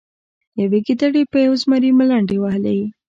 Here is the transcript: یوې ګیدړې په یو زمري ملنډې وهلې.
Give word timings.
یوې 0.61 0.79
ګیدړې 0.85 1.23
په 1.31 1.37
یو 1.45 1.53
زمري 1.61 1.89
ملنډې 1.97 2.37
وهلې. 2.39 2.79